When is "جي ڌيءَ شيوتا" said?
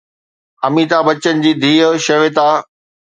1.43-2.47